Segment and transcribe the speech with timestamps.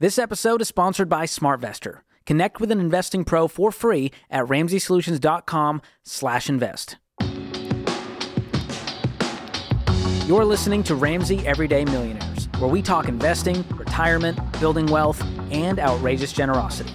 [0.00, 1.98] This episode is sponsored by SmartVestor.
[2.24, 6.96] Connect with an investing pro for free at ramseysolutions.com/invest.
[10.26, 16.32] You're listening to Ramsey Everyday Millionaires, where we talk investing, retirement, building wealth, and outrageous
[16.32, 16.94] generosity.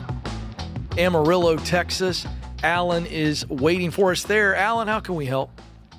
[0.97, 2.25] Amarillo, Texas.
[2.63, 4.55] Alan is waiting for us there.
[4.55, 5.51] Alan, how can we help?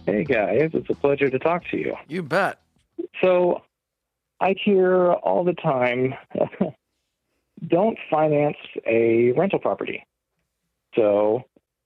[0.06, 1.94] Hey guys, it's a pleasure to talk to you.
[2.08, 2.58] You bet.
[3.22, 3.62] So,
[4.38, 6.12] I hear all the time
[7.76, 10.06] don't finance a rental property.
[10.94, 11.42] So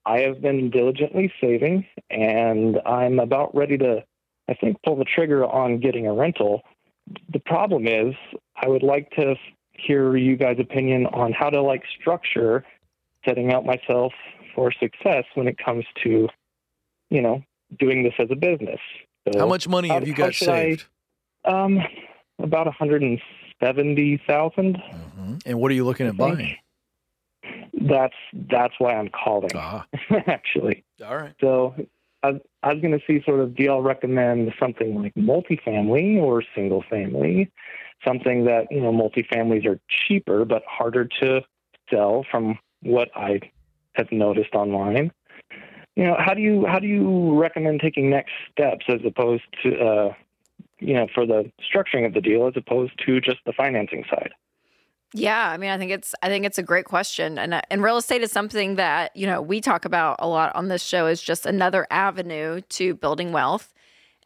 [0.07, 4.05] I have been diligently saving and I'm about ready to,
[4.49, 6.63] I think, pull the trigger on getting a rental.
[7.33, 8.15] The problem is,
[8.55, 9.35] I would like to
[9.73, 12.65] hear you guys' opinion on how to like structure
[13.25, 14.13] setting out myself
[14.55, 16.29] for success when it comes to,
[17.09, 17.43] you know,
[17.81, 18.79] doing this as a business.
[19.27, 20.85] So how much money how, have you got saved?
[21.45, 21.81] I, um,
[22.39, 24.83] about 170,000.
[25.31, 25.49] Mm-hmm.
[25.49, 26.57] And what are you looking at buying?
[27.73, 28.15] That's
[28.51, 29.51] that's why I'm calling.
[29.55, 29.87] Ah.
[30.27, 30.85] actually.
[31.05, 31.35] All right.
[31.41, 31.75] So
[32.23, 36.43] I, I was going to see sort of do y'all recommend something like multifamily or
[36.55, 37.51] single family,
[38.07, 41.41] something that you know multifamilies are cheaper but harder to
[41.91, 43.41] sell from what I
[43.95, 45.13] have noticed online.
[45.97, 49.79] You know, how do you how do you recommend taking next steps as opposed to
[49.79, 50.15] uh,
[50.79, 54.33] you know for the structuring of the deal as opposed to just the financing side?
[55.13, 57.83] Yeah, I mean, I think it's I think it's a great question, and uh, and
[57.83, 61.07] real estate is something that you know we talk about a lot on this show
[61.07, 63.73] is just another avenue to building wealth,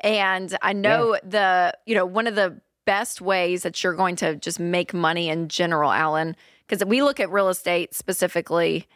[0.01, 1.21] and I know yeah.
[1.25, 5.31] the you know one of the best ways that you're going to just make money
[5.31, 8.87] in general, Alan, because we look at real estate specifically.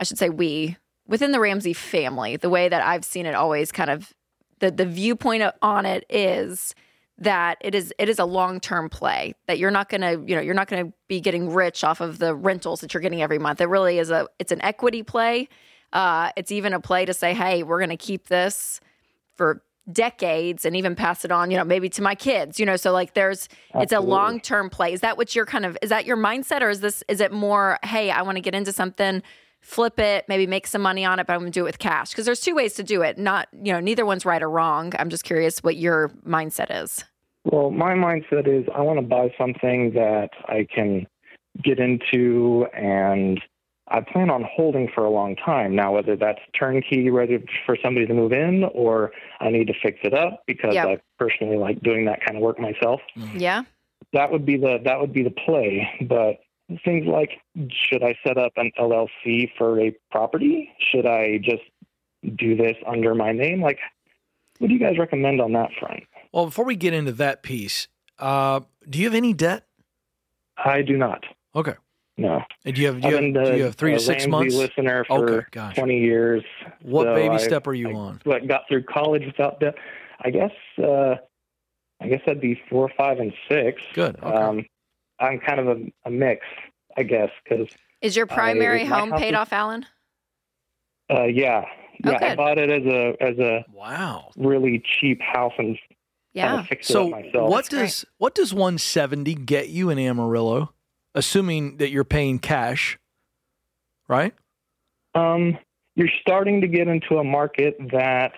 [0.00, 2.36] I should say we within the Ramsey family.
[2.38, 4.14] The way that I've seen it always kind of
[4.60, 6.74] the the viewpoint on it is
[7.18, 10.42] that it is it is a long-term play that you're not going to you know
[10.42, 13.38] you're not going to be getting rich off of the rentals that you're getting every
[13.38, 13.60] month.
[13.60, 15.48] It really is a it's an equity play.
[15.92, 18.80] Uh, it's even a play to say hey we're going to keep this
[19.36, 22.76] for decades and even pass it on you know maybe to my kids you know?
[22.76, 23.82] So like there's Absolutely.
[23.82, 24.92] it's a long-term play.
[24.92, 27.32] Is that what you're kind of is that your mindset or is this is it
[27.32, 29.22] more hey i want to get into something
[29.64, 31.78] flip it, maybe make some money on it, but I'm going to do it with
[31.78, 32.10] cash.
[32.10, 33.18] Because there's two ways to do it.
[33.18, 34.92] Not, you know, neither one's right or wrong.
[34.98, 37.02] I'm just curious what your mindset is.
[37.44, 41.06] Well, my mindset is I want to buy something that I can
[41.62, 43.40] get into and
[43.88, 45.74] I plan on holding for a long time.
[45.74, 49.98] Now, whether that's turnkey ready for somebody to move in or I need to fix
[50.02, 50.86] it up because yep.
[50.86, 53.00] I personally like doing that kind of work myself.
[53.34, 53.64] Yeah.
[54.12, 56.38] That would be the that would be the play, but
[56.84, 57.40] things like
[57.70, 60.70] should I set up an LLC for a property?
[60.78, 61.62] Should I just
[62.36, 63.60] do this under my name?
[63.60, 63.78] Like,
[64.58, 66.04] what do you guys recommend on that front?
[66.32, 69.66] Well, before we get into that piece, uh, do you have any debt?
[70.56, 71.24] I do not.
[71.54, 71.74] Okay.
[72.16, 72.42] No.
[72.64, 74.30] And do you have do you, have, the, do you have three to six Ramsey
[74.30, 74.54] months?
[74.54, 75.80] Listener for okay, gotcha.
[75.80, 76.44] twenty years.
[76.82, 78.20] What so baby I, step are you I, on?
[78.30, 79.74] I got through college without debt.
[80.20, 80.52] I guess.
[80.78, 81.16] Uh,
[82.00, 83.82] I guess that'd be four, five, and six.
[83.94, 84.16] Good.
[84.22, 84.36] Okay.
[84.36, 84.64] Um,
[85.20, 86.44] I'm kind of a, a mix,
[86.96, 87.68] I guess, because
[88.00, 89.86] is your primary I, home paid off, Alan?
[91.10, 91.64] Uh, yeah,
[92.04, 92.12] yeah.
[92.16, 92.30] Okay.
[92.30, 95.78] I bought it as a as a wow really cheap house and
[96.34, 96.64] yeah.
[96.82, 98.04] so what That's does great.
[98.18, 100.72] what does 170 get you in Amarillo,
[101.14, 102.98] assuming that you're paying cash,
[104.08, 104.34] right?
[105.14, 105.56] Um,
[105.94, 108.32] you're starting to get into a market that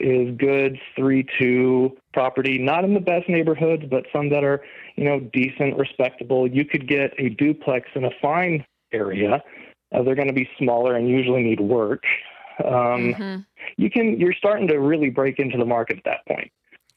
[0.00, 4.62] is good three two property, not in the best neighborhoods, but some that are
[4.96, 6.46] you know decent, respectable.
[6.46, 9.42] You could get a duplex in a fine area.
[9.92, 12.02] Uh, they're going to be smaller and usually need work.
[12.64, 13.36] Um, mm-hmm.
[13.76, 16.50] You can you're starting to really break into the market at that point.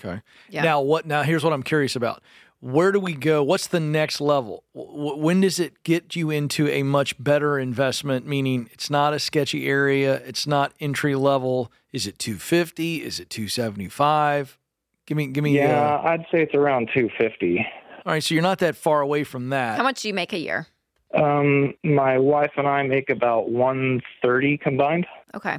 [0.04, 0.22] Okay.
[0.50, 0.64] Yeah.
[0.64, 1.06] Now what?
[1.06, 2.22] Now here's what I'm curious about.
[2.62, 3.42] Where do we go?
[3.42, 4.66] What's the next level?
[4.74, 8.28] When does it get you into a much better investment?
[8.28, 10.16] Meaning, it's not a sketchy area.
[10.26, 11.72] It's not entry level.
[11.92, 13.04] Is it 250?
[13.04, 14.58] Is it 275?
[15.06, 15.58] Give me, give me.
[15.58, 17.66] Yeah, uh, I'd say it's around 250.
[18.06, 19.78] All right, so you're not that far away from that.
[19.78, 20.68] How much do you make a year?
[21.16, 25.08] Um, my wife and I make about 130 combined.
[25.34, 25.58] Okay.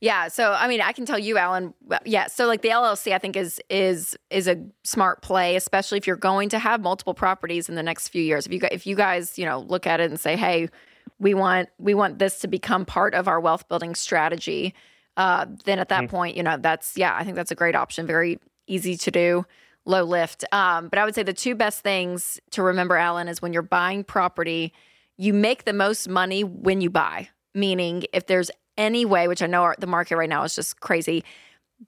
[0.00, 1.74] Yeah, so I mean, I can tell you, Alan.
[2.06, 6.06] Yeah, so like the LLC, I think is is is a smart play, especially if
[6.06, 8.46] you're going to have multiple properties in the next few years.
[8.46, 10.70] If you if you guys you know look at it and say, hey,
[11.20, 14.74] we want we want this to become part of our wealth building strategy,
[15.16, 16.16] uh, then at that mm-hmm.
[16.16, 18.06] point, you know, that's yeah, I think that's a great option.
[18.06, 19.46] Very easy to do,
[19.84, 20.44] low lift.
[20.50, 23.62] Um, but I would say the two best things to remember, Alan, is when you're
[23.62, 24.72] buying property,
[25.18, 27.28] you make the most money when you buy.
[27.54, 30.80] Meaning, if there's any way, which I know our, the market right now is just
[30.80, 31.24] crazy.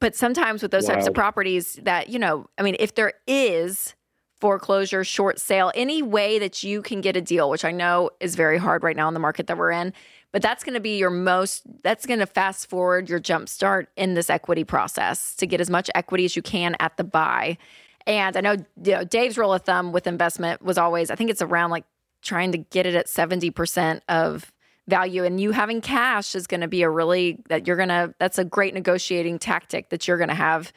[0.00, 3.94] But sometimes with those types of properties, that, you know, I mean, if there is
[4.42, 8.34] foreclosure, short sale, any way that you can get a deal, which I know is
[8.34, 9.92] very hard right now in the market that we're in.
[10.32, 13.88] But that's going to be your most, that's going to fast forward your jump start
[13.96, 17.56] in this equity process to get as much equity as you can at the buy.
[18.04, 21.30] And I know, you know Dave's rule of thumb with investment was always, I think
[21.30, 21.84] it's around like
[22.20, 24.52] trying to get it at 70% of
[24.88, 28.12] value and you having cash is going to be a really that you're going to
[28.18, 30.72] that's a great negotiating tactic that you're going to have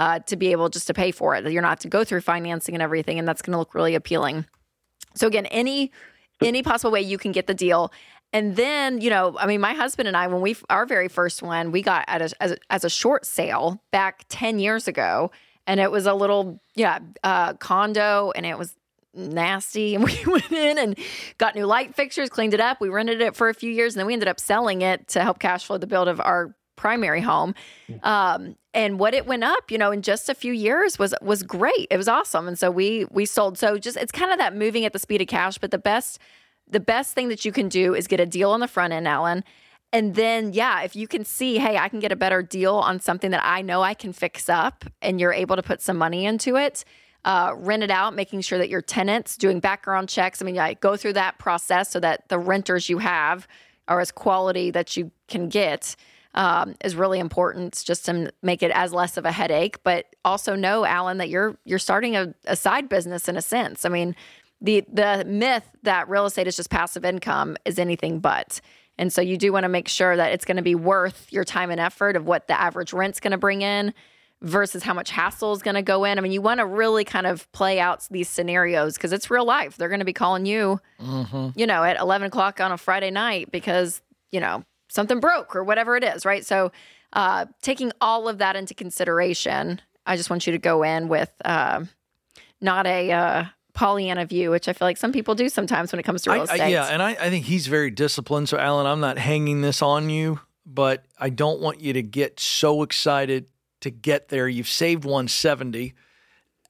[0.00, 1.48] uh, to be able just to pay for it.
[1.52, 4.46] You're not to go through financing and everything, and that's going to look really appealing.
[5.14, 5.92] So again, any
[6.42, 7.92] any possible way you can get the deal.
[8.32, 11.42] And then, you know, I mean, my husband and I, when we our very first
[11.42, 15.32] one, we got at a, as, a, as a short sale back ten years ago,
[15.66, 18.74] and it was a little yeah uh, condo, and it was
[19.12, 19.96] nasty.
[19.96, 20.98] And we went in and
[21.36, 22.80] got new light fixtures, cleaned it up.
[22.80, 25.22] We rented it for a few years, and then we ended up selling it to
[25.22, 27.54] help cash flow the build of our primary home.
[28.02, 31.42] Um, and what it went up, you know, in just a few years was was
[31.42, 31.86] great.
[31.90, 32.48] It was awesome.
[32.48, 33.58] And so we we sold.
[33.58, 35.58] So just it's kind of that moving at the speed of cash.
[35.58, 36.18] But the best
[36.66, 39.06] the best thing that you can do is get a deal on the front end,
[39.06, 39.44] Alan.
[39.92, 43.00] And then, yeah, if you can see, hey, I can get a better deal on
[43.00, 46.24] something that I know I can fix up, and you're able to put some money
[46.24, 46.84] into it,
[47.24, 50.40] uh, rent it out, making sure that your tenants doing background checks.
[50.40, 53.48] I mean, yeah, go through that process so that the renters you have
[53.88, 55.96] are as quality that you can get
[56.34, 59.82] um, is really important just to make it as less of a headache.
[59.82, 63.84] But also know, Alan, that you're you're starting a, a side business in a sense.
[63.84, 64.14] I mean,
[64.60, 68.60] the the myth that real estate is just passive income is anything but.
[68.98, 71.44] And so you do want to make sure that it's going to be worth your
[71.44, 73.94] time and effort of what the average rent's going to bring in
[74.42, 76.18] versus how much hassle is going to go in.
[76.18, 79.46] I mean, you want to really kind of play out these scenarios because it's real
[79.46, 79.76] life.
[79.76, 81.58] They're going to be calling you, mm-hmm.
[81.58, 85.64] you know, at 11 o'clock on a Friday night because, you know, something broke or
[85.64, 86.44] whatever it is, right?
[86.44, 86.72] So,
[87.12, 91.30] uh, taking all of that into consideration, I just want you to go in with
[91.44, 91.84] uh,
[92.60, 96.04] not a uh, Pollyanna view, which I feel like some people do sometimes when it
[96.04, 96.60] comes to real estate.
[96.60, 98.48] I, yeah, and I, I think he's very disciplined.
[98.48, 102.38] So, Alan, I'm not hanging this on you, but I don't want you to get
[102.38, 103.46] so excited
[103.80, 104.46] to get there.
[104.46, 105.94] You've saved 170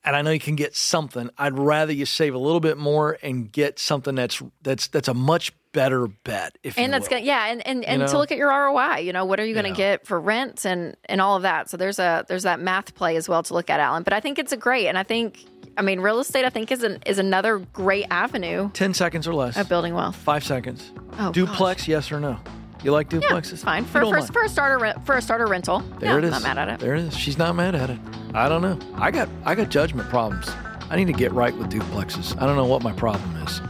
[0.05, 1.31] and I know you can get something.
[1.37, 5.15] I'd rather you save a little bit more and get something that's that's that's a
[5.15, 6.57] much better bet.
[6.63, 8.99] If and that's gonna yeah, and and, and to look at your ROI.
[8.99, 9.97] You know, what are you going to yeah.
[9.97, 11.71] get for rent and and all of that.
[11.71, 14.03] So there's a there's that math play as well to look at, Alan.
[14.03, 15.45] But I think it's a great, and I think
[15.77, 16.45] I mean real estate.
[16.45, 18.71] I think is an is another great avenue.
[18.73, 20.17] Ten seconds or less of building wealth.
[20.17, 20.93] Five seconds.
[21.19, 21.89] Oh, duplex, gosh.
[21.89, 22.39] yes or no?
[22.83, 23.59] You like duplexes?
[23.59, 25.81] Yeah, fine for for, for, a starter rent, for a starter rental.
[25.99, 26.31] There yeah, it is.
[26.31, 26.81] Not mad at it.
[26.81, 27.17] There it is.
[27.17, 27.99] She's not mad at it.
[28.33, 28.79] I don't know.
[28.95, 30.49] I got I got judgment problems.
[30.89, 32.41] I need to get right with duplexes.
[32.41, 33.61] I don't know what my problem is.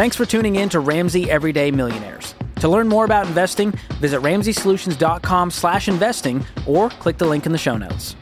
[0.00, 2.34] Thanks for tuning in to Ramsey Everyday Millionaires.
[2.60, 8.16] To learn more about investing, visit ramseysolutions.com/investing or click the link in the show notes.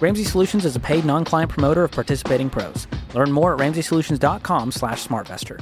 [0.00, 2.86] Ramsey Solutions is a paid non-client promoter of participating pros.
[3.14, 5.60] Learn more at ramseysolutions.com/smartvestor.